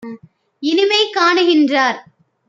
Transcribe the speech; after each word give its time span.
இனிமை 0.63 1.01
காணுகின்றார் 1.17 1.99